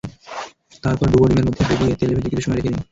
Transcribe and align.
তারপর 0.83 1.05
ডুবো 1.11 1.25
ডিমের 1.29 1.45
মধ্যে 1.47 1.63
ডুবিয়ে 1.69 1.95
তেলে 1.99 2.13
ভেজে 2.15 2.29
কিছু 2.31 2.43
সময় 2.45 2.57
রেখে 2.57 2.69
দিন। 2.69 2.79